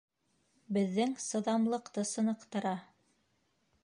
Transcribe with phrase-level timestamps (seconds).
[0.77, 2.73] Беҙҙең сыҙамлыҡты сыныҡтыра.